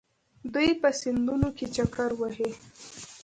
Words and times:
دوی 0.53 0.69
په 0.81 0.89
سیندونو 1.01 1.49
کې 1.57 1.65
چکر 1.75 2.09
وهي. 2.19 2.49